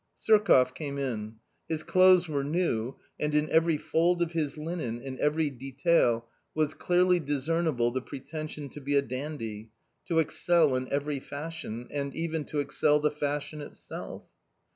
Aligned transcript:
Surkoff 0.19 0.73
came 0.73 0.97
in. 0.97 1.35
His 1.69 1.83
clothes 1.83 2.27
were 2.27 2.43
new, 2.43 2.95
and 3.19 3.35
in 3.35 3.47
every 3.51 3.77
fold 3.77 4.19
of 4.23 4.31
his 4.31 4.57
linen, 4.57 4.97
in 4.99 5.19
every 5.19 5.51
detail, 5.51 6.27
was 6.55 6.73
clearly 6.73 7.19
discernible 7.19 7.91
the 7.91 8.01
pre 8.01 8.19
tension 8.21 8.67
to 8.69 8.81
be 8.81 8.95
a 8.95 9.03
dandy, 9.03 9.69
to 10.07 10.17
excel 10.17 10.75
in 10.75 10.91
every 10.91 11.19
fashion, 11.19 11.87
and 11.91 12.15
even 12.15 12.45
to 12.45 12.57
excel 12.61 12.99
the 12.99 13.11
fashion 13.11 13.61
itself. 13.61 14.23